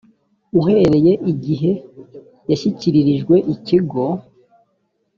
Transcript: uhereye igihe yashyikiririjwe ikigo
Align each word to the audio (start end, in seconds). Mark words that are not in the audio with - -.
uhereye 0.59 1.13
igihe 1.31 1.71
yashyikiririjwe 2.49 3.35
ikigo 3.53 4.03